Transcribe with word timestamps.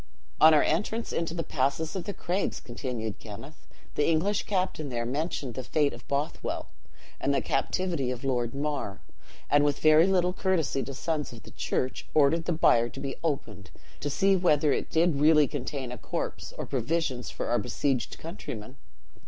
"'On 0.39 0.51
our 0.51 0.63
entrance 0.63 1.13
into 1.13 1.35
the 1.35 1.43
passes 1.43 1.95
of 1.95 2.05
the 2.05 2.13
craigs,' 2.15 2.59
continued 2.59 3.19
Kenneth, 3.19 3.67
'the 3.93 4.09
English 4.09 4.47
captain 4.47 4.89
there 4.89 5.05
mentioned 5.05 5.53
the 5.53 5.63
fate 5.63 5.93
of 5.93 6.07
Bothwell, 6.07 6.69
and 7.19 7.31
the 7.35 7.39
captivity 7.39 8.09
of 8.09 8.23
Lord 8.23 8.55
Mar; 8.55 9.01
and 9.47 9.63
with 9.63 9.77
very 9.77 10.07
little 10.07 10.33
courtesy 10.33 10.81
to 10.85 10.95
sons 10.95 11.31
of 11.33 11.43
the 11.43 11.51
church, 11.51 12.07
ordered 12.15 12.45
the 12.45 12.51
bier 12.53 12.89
to 12.89 12.99
be 12.99 13.15
opened, 13.23 13.69
to 13.99 14.09
see 14.09 14.35
whether 14.35 14.73
it 14.73 14.89
did 14.89 15.21
really 15.21 15.47
contain 15.47 15.91
a 15.91 15.99
corpse, 15.99 16.51
or 16.57 16.65
provisions 16.65 17.29
for 17.29 17.45
our 17.49 17.59
besieged 17.59 18.17
countrymen. 18.17 18.77